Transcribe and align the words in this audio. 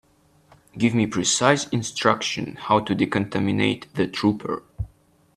Give 0.79 0.95
me 0.95 1.05
precise 1.05 1.67
instructions 1.67 2.57
how 2.61 2.79
to 2.79 2.95
decontaminate 2.95 3.85
the 3.93 4.07
trooper. 4.07 4.63